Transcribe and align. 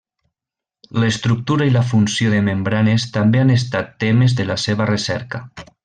L'estructura 1.01 1.67
i 1.69 1.73
la 1.75 1.83
funció 1.91 2.31
de 2.35 2.39
membranes 2.49 3.05
també 3.19 3.43
han 3.45 3.55
estat 3.59 3.93
temes 4.05 4.35
de 4.41 4.49
la 4.53 4.57
seva 4.67 4.91
recerca. 4.97 5.45